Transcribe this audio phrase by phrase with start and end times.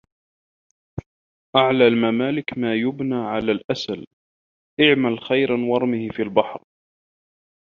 [1.55, 4.07] أعلى الممالك ما يبنى على الأسل
[4.81, 6.63] اعمل خيراً وارمه البحر